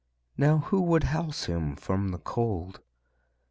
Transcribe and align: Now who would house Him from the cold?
Now 0.35 0.57
who 0.57 0.81
would 0.81 1.03
house 1.03 1.45
Him 1.45 1.75
from 1.75 2.09
the 2.09 2.17
cold? 2.17 2.79